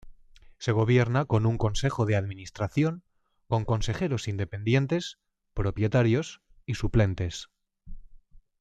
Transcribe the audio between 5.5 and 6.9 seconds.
propietarios y